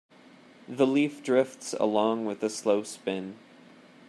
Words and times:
The 0.67 0.87
leaf 0.87 1.21
drifts 1.21 1.73
along 1.73 2.25
with 2.25 2.41
a 2.41 2.49
slow 2.49 2.81
spin. 2.81 3.37